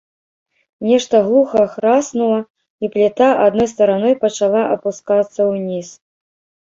[0.91, 2.39] Нешта глуха храснула,
[2.85, 5.87] і пліта адной стараной пачала апускацца ўніз.